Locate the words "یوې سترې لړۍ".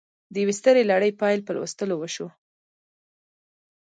0.43-1.11